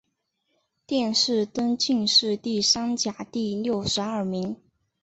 [0.87, 4.57] 殿试登进士第三甲第六十二名。